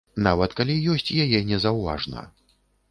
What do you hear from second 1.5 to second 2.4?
не заўважна.